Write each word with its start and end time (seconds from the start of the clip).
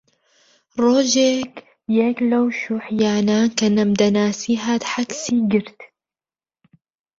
ڕۆژێک 0.83 1.51
یەک 1.97 2.17
لەو 2.31 2.45
شیووعییانە 2.59 3.39
کە 3.57 3.67
نەمدەناسی 3.77 4.55
هات 4.63 4.81
عەکسی 4.93 5.37
گرت 5.51 5.79